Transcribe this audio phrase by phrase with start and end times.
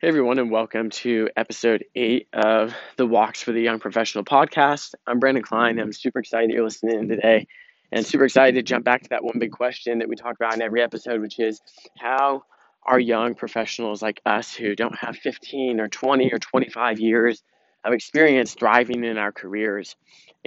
[0.00, 4.94] Hey everyone, and welcome to episode eight of the Walks for the Young Professional podcast.
[5.06, 5.78] I'm Brandon Klein.
[5.78, 7.46] I'm super excited you're listening today,
[7.92, 10.54] and super excited to jump back to that one big question that we talk about
[10.54, 11.60] in every episode, which is
[11.98, 12.44] how
[12.82, 17.42] are young professionals like us who don't have 15 or 20 or 25 years
[17.84, 19.96] of experience thriving in our careers?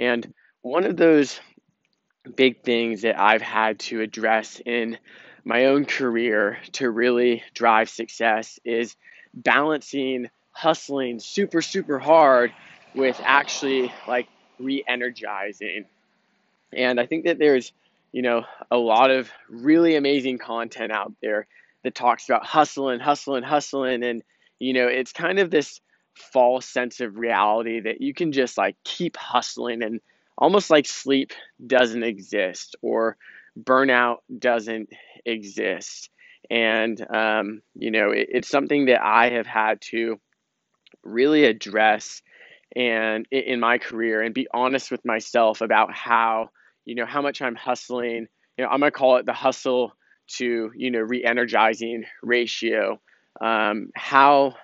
[0.00, 1.38] And one of those
[2.34, 4.98] big things that I've had to address in
[5.44, 8.96] my own career to really drive success is
[9.34, 12.52] balancing hustling super, super hard
[12.94, 15.84] with actually like re energizing.
[16.72, 17.72] And I think that there's,
[18.12, 21.46] you know, a lot of really amazing content out there
[21.82, 24.02] that talks about hustling, hustling, hustling.
[24.02, 24.22] And,
[24.58, 25.80] you know, it's kind of this
[26.14, 30.00] false sense of reality that you can just like keep hustling and
[30.38, 31.32] almost like sleep
[31.64, 33.16] doesn't exist or
[33.60, 34.90] burnout doesn't
[35.24, 36.10] exist.
[36.50, 40.20] And, um, you know, it, it's something that I have had to
[41.02, 42.22] really address
[42.76, 46.50] and in my career and be honest with myself about how,
[46.84, 48.26] you know, how much I'm hustling.
[48.58, 49.92] You know, I'm going to call it the hustle
[50.36, 53.00] to, you know, re energizing ratio,
[53.40, 54.54] um, how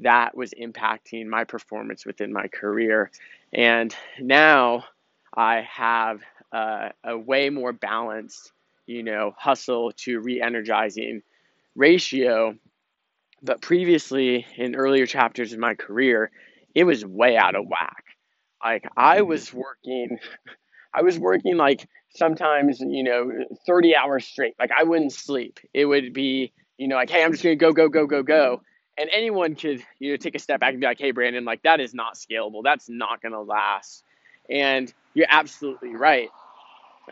[0.00, 3.10] that was impacting my performance within my career.
[3.52, 4.84] And now
[5.36, 6.20] I have
[6.52, 8.52] uh, a way more balanced,
[8.88, 11.22] you know, hustle to re energizing
[11.76, 12.56] ratio.
[13.42, 16.30] But previously, in earlier chapters of my career,
[16.74, 18.04] it was way out of whack.
[18.64, 19.28] Like I mm-hmm.
[19.28, 20.18] was working,
[20.94, 23.30] I was working like sometimes, you know,
[23.66, 24.54] 30 hours straight.
[24.58, 25.60] Like I wouldn't sleep.
[25.72, 28.62] It would be, you know, like, hey, I'm just gonna go, go, go, go, go.
[28.96, 31.62] And anyone could, you know, take a step back and be like, hey, Brandon, like
[31.62, 32.62] that is not scalable.
[32.64, 34.02] That's not gonna last.
[34.50, 36.30] And you're absolutely right.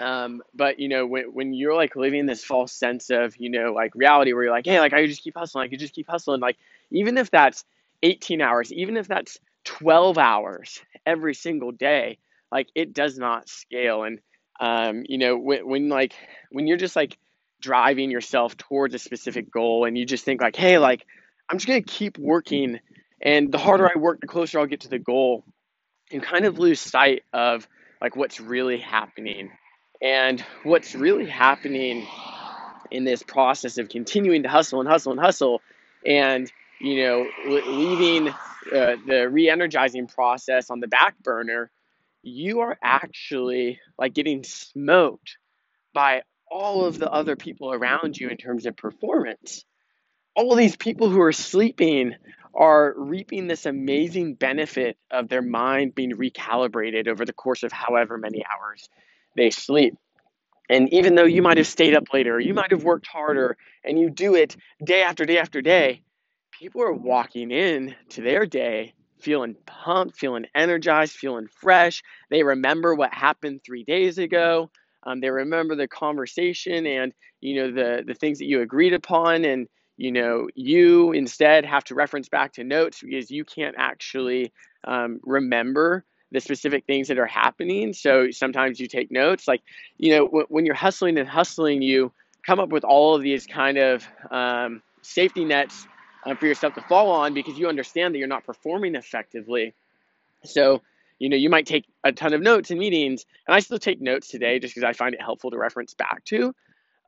[0.00, 3.72] Um, but you know, when, when you're like living this false sense of, you know,
[3.72, 6.08] like reality where you're like, hey, like I just keep hustling, I could just keep
[6.08, 6.41] hustling.
[6.41, 6.56] Like,
[6.91, 7.64] even if that's
[8.03, 12.19] 18 hours, even if that's 12 hours every single day,
[12.53, 14.05] like it does not scale.
[14.05, 14.20] And,
[14.60, 16.15] um, you know, when, when like,
[16.50, 17.19] when you're just like
[17.60, 21.04] driving yourself towards a specific goal and you just think like, hey, like,
[21.49, 22.81] I'm just going to keep working.
[23.20, 25.44] And the harder I work, the closer I'll get to the goal.
[26.12, 27.66] And kind of lose sight of
[28.00, 29.50] like what's really happening
[30.00, 32.06] and what's really happening
[32.90, 35.60] in this process of continuing to hustle and hustle and hustle
[36.04, 41.70] and, you know, leaving uh, the re energizing process on the back burner,
[42.22, 45.38] you are actually like getting smoked
[45.92, 49.64] by all of the other people around you in terms of performance.
[50.34, 52.14] All of these people who are sleeping
[52.54, 58.16] are reaping this amazing benefit of their mind being recalibrated over the course of however
[58.16, 58.88] many hours
[59.36, 59.97] they sleep.
[60.69, 63.98] And even though you might have stayed up later, you might have worked harder, and
[63.98, 66.02] you do it day after day after day,
[66.50, 72.02] people are walking in to their day feeling pumped, feeling energized, feeling fresh.
[72.30, 74.70] They remember what happened three days ago.
[75.04, 79.44] Um, they remember the conversation and you know the the things that you agreed upon,
[79.44, 84.52] and you know you instead have to reference back to notes because you can't actually
[84.84, 87.92] um, remember the specific things that are happening.
[87.92, 89.47] So sometimes you take notes.
[89.47, 89.62] Like,
[89.98, 92.12] you know, w- when you're hustling and hustling, you
[92.44, 95.87] come up with all of these kind of um, safety nets
[96.25, 99.75] um, for yourself to fall on because you understand that you're not performing effectively.
[100.44, 100.82] So,
[101.19, 104.00] you know, you might take a ton of notes in meetings, and I still take
[104.00, 106.54] notes today just because I find it helpful to reference back to.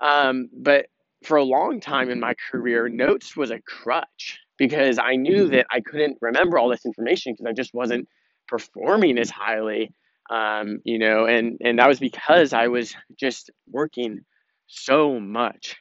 [0.01, 0.87] Um, but
[1.25, 5.67] for a long time in my career, notes was a crutch because I knew that
[5.71, 8.09] I couldn't remember all this information because I just wasn't
[8.49, 9.93] performing as highly
[10.31, 14.21] um, you know and and that was because i was just working
[14.67, 15.77] so much.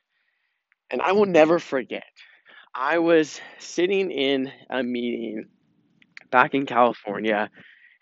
[0.90, 2.06] And i will never forget
[2.74, 5.46] i was sitting in a meeting
[6.32, 7.50] back in california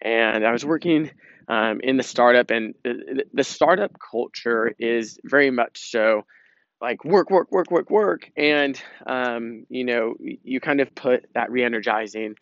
[0.01, 1.09] and i was working
[1.47, 6.23] um, in the startup and the, the startup culture is very much so
[6.81, 11.51] like work work work work work and um, you know you kind of put that
[11.51, 12.35] re-energizing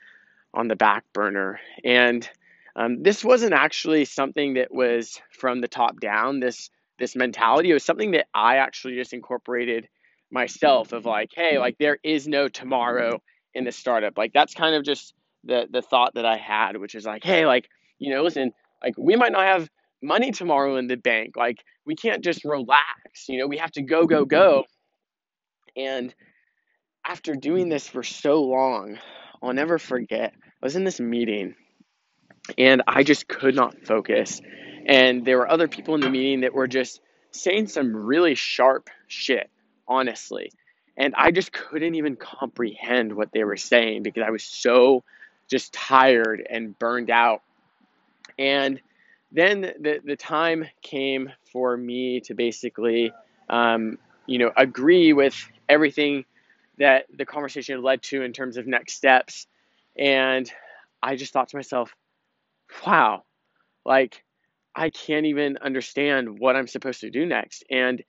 [0.53, 1.59] on the back burner.
[1.83, 2.27] And
[2.75, 6.39] um, this wasn't actually something that was from the top down.
[6.39, 6.69] This
[6.99, 9.87] this mentality it was something that I actually just incorporated
[10.31, 10.93] myself.
[10.93, 13.21] Of like, hey, like there is no tomorrow
[13.53, 14.17] in the startup.
[14.17, 15.13] Like that's kind of just
[15.43, 17.67] the the thought that I had, which is like, hey, like
[17.99, 19.69] you know, listen, like we might not have
[20.01, 21.35] money tomorrow in the bank.
[21.35, 23.27] Like we can't just relax.
[23.27, 24.65] You know, we have to go go go.
[25.75, 26.13] And
[27.05, 28.99] after doing this for so long,
[29.43, 30.33] I'll never forget.
[30.37, 31.55] I was in this meeting
[32.57, 34.41] and I just could not focus.
[34.85, 37.01] And there were other people in the meeting that were just
[37.31, 39.49] saying some really sharp shit,
[39.87, 40.51] honestly.
[40.95, 45.03] And I just couldn't even comprehend what they were saying because I was so
[45.49, 47.41] just tired and burned out.
[48.39, 48.79] And
[49.31, 53.11] then the, the time came for me to basically,
[53.49, 55.35] um, you know, agree with
[55.67, 56.25] everything
[56.77, 59.47] that the conversation led to in terms of next steps.
[59.97, 60.49] And
[61.01, 61.93] I just thought to myself,
[62.85, 63.23] wow,
[63.85, 64.23] like
[64.75, 67.63] I can't even understand what I'm supposed to do next.
[67.69, 68.03] And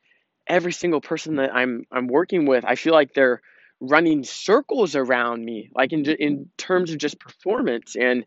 [0.46, 3.42] every single person that I'm I'm working with, I feel like they're
[3.80, 7.96] running circles around me, like in in terms of just performance.
[7.96, 8.24] And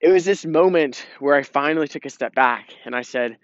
[0.00, 3.38] it was this moment where I finally took a step back and I said,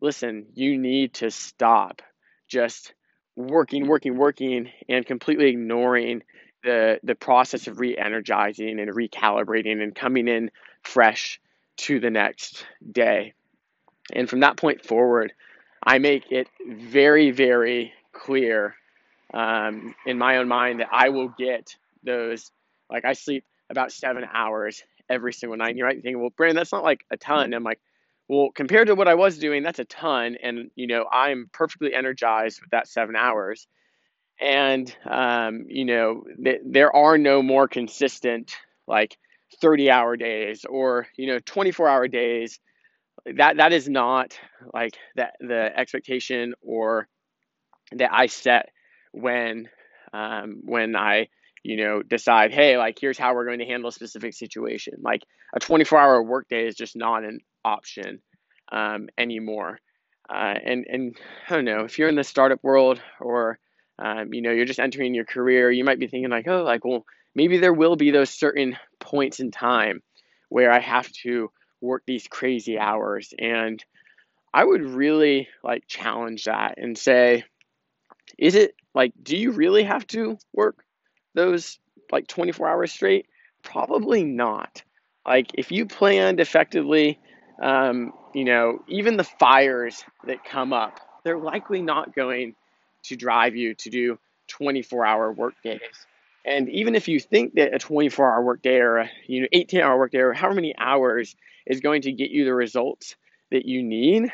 [0.00, 2.02] "Listen, you need to stop
[2.48, 2.92] just
[3.36, 6.22] working, working, working, and completely ignoring
[6.64, 10.50] the the process of re-energizing and recalibrating and coming in
[10.82, 11.40] fresh
[11.78, 13.34] to the next day."
[14.12, 15.32] And from that point forward,
[15.82, 18.74] I make it very, very clear
[19.32, 22.50] um, in my own mind that I will get those.
[22.90, 25.70] Like I sleep about seven hours every single night.
[25.70, 27.52] And you might think, well, Brandon, that's not like a ton.
[27.54, 27.80] I'm like,
[28.28, 30.36] well, compared to what I was doing, that's a ton.
[30.42, 33.66] And you know, I'm perfectly energized with that seven hours.
[34.40, 39.16] And um, you know, th- there are no more consistent like
[39.60, 42.58] 30 hour days or you know 24 hour days
[43.26, 44.38] that that is not
[44.72, 47.06] like that the expectation or
[47.92, 48.70] that I set
[49.12, 49.68] when
[50.12, 51.28] um, when I
[51.62, 55.22] you know decide hey like here's how we're going to handle a specific situation like
[55.54, 58.20] a 24 hour workday is just not an option
[58.70, 59.78] um, anymore
[60.30, 61.16] uh, and and
[61.48, 63.58] I don't know if you're in the startup world or
[63.98, 66.84] um, you know you're just entering your career you might be thinking like oh like
[66.84, 67.04] well
[67.34, 70.02] maybe there will be those certain points in time
[70.48, 71.50] where I have to
[71.80, 73.32] work these crazy hours.
[73.38, 73.82] And
[74.52, 77.44] I would really like challenge that and say,
[78.38, 80.84] is it like, do you really have to work
[81.34, 81.78] those
[82.10, 83.26] like 24 hours straight?
[83.62, 84.82] Probably not.
[85.26, 87.18] Like, if you planned effectively,
[87.60, 92.54] um, you know, even the fires that come up, they're likely not going
[93.04, 94.18] to drive you to do
[94.48, 95.80] 24 hour work days.
[96.44, 99.80] And even if you think that a 24 hour workday or a you know 18
[99.80, 103.14] hour workday or however many hours is going to get you the results
[103.50, 104.32] that you need,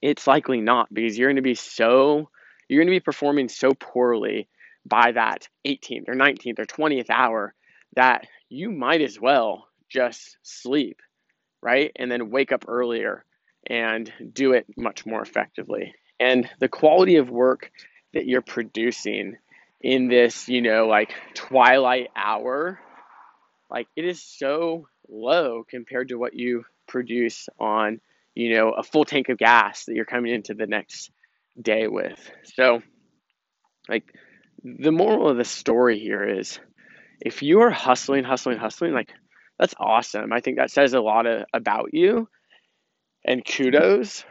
[0.00, 2.28] it's likely not because you're going to be so
[2.68, 4.48] you're going to be performing so poorly
[4.84, 7.54] by that 18th or 19th or 20th hour
[7.94, 11.00] that you might as well just sleep,
[11.66, 11.90] right?
[11.96, 13.24] And then wake up earlier
[13.68, 15.96] and do it much more effectively.
[16.20, 17.72] And the quality of work
[18.14, 19.36] that you're producing
[19.80, 22.78] in this, you know, like twilight hour,
[23.68, 28.00] like it is so low compared to what you produce on,
[28.36, 31.10] you know, a full tank of gas that you're coming into the next
[31.60, 32.30] day with.
[32.44, 32.80] So,
[33.88, 34.04] like,
[34.62, 36.60] the moral of the story here is
[37.20, 39.10] if you are hustling, hustling, hustling, like,
[39.58, 40.32] that's awesome.
[40.32, 42.28] I think that says a lot of, about you
[43.24, 44.24] and kudos.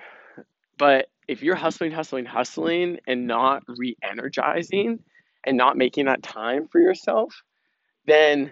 [0.78, 5.00] But if you're hustling, hustling, hustling and not re energizing
[5.44, 7.34] and not making that time for yourself,
[8.06, 8.52] then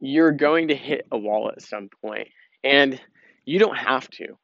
[0.00, 2.28] you're going to hit a wall at some point.
[2.62, 3.00] and
[3.44, 4.36] you don't have to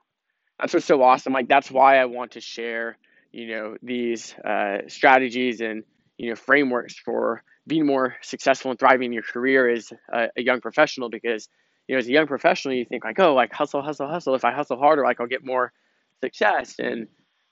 [0.58, 2.96] that's what's so awesome like that's why i want to share
[3.32, 5.84] you know these uh, strategies and
[6.18, 10.42] you know frameworks for being more successful and thriving in your career as a, a,
[10.42, 11.48] young professional because
[11.86, 14.44] you know as a young professional you think like oh like hustle hustle hustle if
[14.44, 15.72] i hustle harder like i'll get more
[16.20, 17.08] success and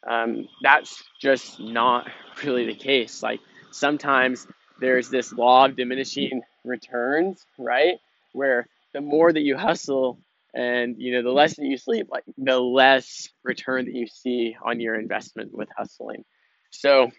[0.07, 2.09] um, that's just not
[2.45, 3.41] really the case like
[3.71, 4.47] sometimes
[4.81, 7.97] there's this law of diminishing returns, right?
[8.33, 10.19] Where the more that you hustle
[10.55, 14.57] and you know the less that you sleep, like the less return that you see
[14.65, 16.25] on your investment with hustling.
[16.71, 17.11] So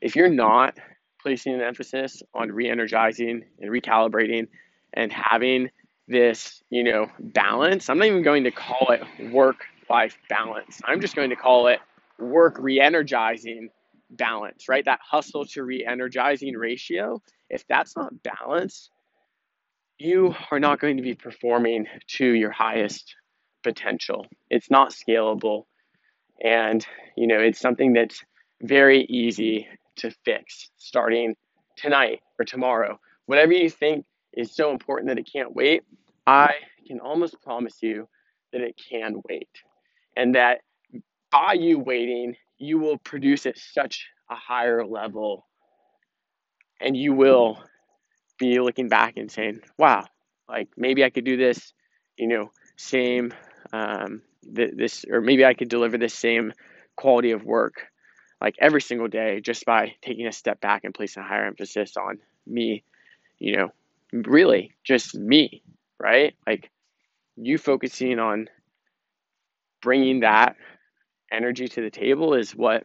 [0.00, 0.78] if you're not
[1.22, 4.48] placing an emphasis on re-energizing and recalibrating
[4.92, 5.70] and having
[6.08, 10.80] this, you know, balance, I'm not even going to call it work life balance.
[10.84, 11.80] I'm just going to call it
[12.18, 13.70] work re-energizing
[14.10, 14.84] balance, right?
[14.84, 18.90] That hustle to re energizing ratio, if that's not balanced,
[19.98, 23.14] you are not going to be performing to your highest
[23.62, 24.26] potential.
[24.50, 25.64] It's not scalable.
[26.42, 26.84] And,
[27.16, 28.22] you know, it's something that's
[28.60, 31.34] very easy to fix starting
[31.76, 32.98] tonight or tomorrow.
[33.26, 35.82] Whatever you think is so important that it can't wait,
[36.26, 36.54] I
[36.86, 38.08] can almost promise you
[38.52, 39.48] that it can wait.
[40.16, 40.60] And that
[41.30, 45.46] by you waiting, you will produce at such a higher level
[46.80, 47.62] and you will
[48.38, 50.04] be looking back and saying wow
[50.48, 51.72] like maybe i could do this
[52.16, 53.32] you know same
[53.72, 54.22] um,
[54.54, 56.52] th- this or maybe i could deliver this same
[56.96, 57.86] quality of work
[58.42, 61.96] like every single day just by taking a step back and placing a higher emphasis
[61.96, 62.82] on me,
[63.38, 63.72] you know,
[64.12, 65.62] really just me,
[66.00, 66.34] right?
[66.44, 66.68] Like
[67.36, 68.48] you focusing on
[69.80, 70.56] bringing that
[71.30, 72.84] energy to the table is what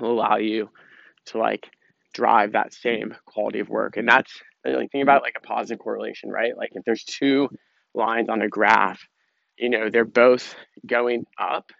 [0.00, 0.68] will allow you
[1.26, 1.68] to like
[2.12, 3.96] drive that same quality of work.
[3.96, 4.32] And that's
[4.64, 6.56] like think about like a positive correlation, right?
[6.56, 7.48] Like if there's two
[7.94, 9.00] lines on a graph,
[9.56, 11.70] you know, they're both going up.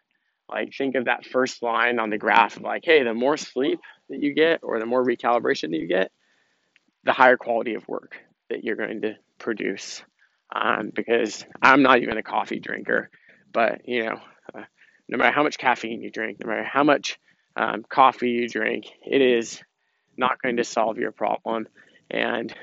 [0.48, 3.80] Like think of that first line on the graph of like, hey, the more sleep
[4.08, 6.12] that you get or the more recalibration that you get,
[7.04, 8.16] the higher quality of work
[8.50, 10.02] that you're going to produce.
[10.54, 13.10] Um, because I'm not even a coffee drinker,
[13.52, 14.20] but you know,
[14.54, 14.62] uh,
[15.08, 17.18] no matter how much caffeine you drink, no matter how much
[17.56, 19.60] um, coffee you drink, it is
[20.16, 21.66] not going to solve your problem.
[22.10, 22.54] And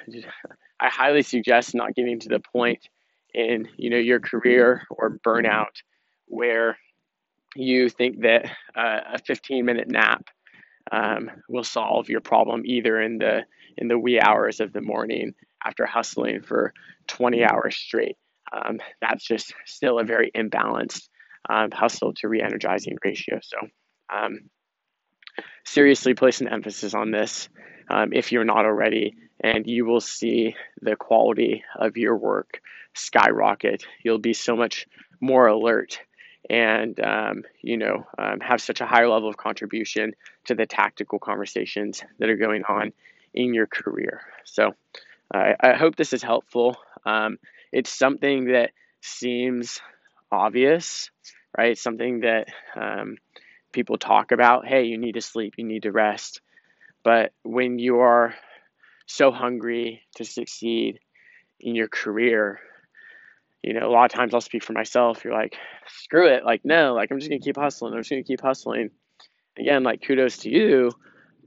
[0.79, 2.87] I highly suggest not getting to the point
[3.33, 5.81] in you know your career or burnout
[6.27, 6.77] where
[7.55, 8.45] you think that
[8.75, 10.29] uh, a 15 minute nap
[10.91, 13.43] um, will solve your problem either in the
[13.77, 15.33] in the wee hours of the morning
[15.65, 16.73] after hustling for
[17.07, 18.17] 20 hours straight.
[18.51, 21.07] Um, that's just still a very imbalanced
[21.49, 23.39] um, hustle to re-energizing ratio.
[23.41, 23.57] So
[24.13, 24.49] um,
[25.65, 27.49] seriously place an emphasis on this
[27.89, 32.61] um, if you're not already, and you will see the quality of your work
[32.93, 33.85] skyrocket.
[34.03, 34.85] You'll be so much
[35.19, 35.99] more alert
[36.49, 40.13] and um, you know um, have such a higher level of contribution
[40.45, 42.93] to the tactical conversations that are going on
[43.33, 44.21] in your career.
[44.43, 44.73] So
[45.33, 46.77] I, I hope this is helpful.
[47.05, 47.37] Um,
[47.71, 48.71] it's something that
[49.01, 49.81] seems
[50.31, 51.09] obvious,
[51.57, 51.77] right?
[51.77, 53.17] Something that um,
[53.71, 54.67] people talk about.
[54.67, 56.41] Hey, you need to sleep, you need to rest.
[57.03, 58.35] But when you are
[59.05, 60.99] so hungry to succeed
[61.59, 62.59] in your career,
[63.63, 65.23] you know, a lot of times I'll speak for myself.
[65.23, 65.55] You're like,
[65.87, 66.43] screw it.
[66.43, 67.93] Like, no, like, I'm just going to keep hustling.
[67.93, 68.91] I'm just going to keep hustling.
[69.57, 70.91] Again, like, kudos to you.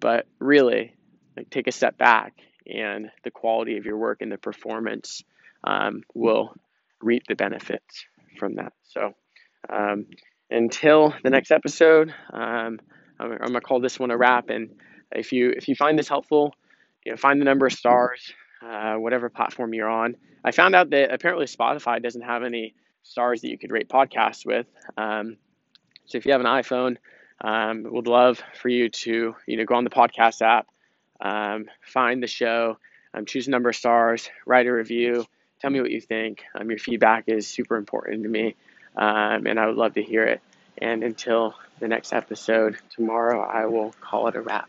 [0.00, 0.94] But really,
[1.36, 2.34] like, take a step back
[2.66, 5.22] and the quality of your work and the performance
[5.64, 6.54] um, will
[7.02, 8.06] reap the benefits
[8.38, 8.72] from that.
[8.84, 9.12] So,
[9.68, 10.06] um,
[10.50, 12.78] until the next episode, um,
[13.18, 14.50] I'm, I'm, gonna call this one a wrap.
[14.50, 14.70] And
[15.12, 16.54] if you if you find this helpful,
[17.04, 18.32] you know, find the number of stars,
[18.62, 20.16] uh, whatever platform you're on.
[20.44, 24.44] I found out that apparently Spotify doesn't have any stars that you could rate podcasts
[24.44, 24.66] with.
[24.96, 25.36] Um,
[26.06, 26.96] so if you have an iPhone,
[27.40, 30.68] um, would love for you to you know go on the podcast app,
[31.20, 32.78] um, find the show,
[33.12, 35.26] um, choose a number of stars, write a review,
[35.60, 36.44] tell me what you think.
[36.54, 38.56] Um, your feedback is super important to me
[38.96, 40.40] um, and I would love to hear it.
[40.78, 44.68] And until the next episode tomorrow, I will call it a wrap.